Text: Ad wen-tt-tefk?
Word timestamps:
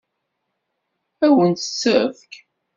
Ad 1.25 1.31
wen-tt-tefk? 1.35 2.33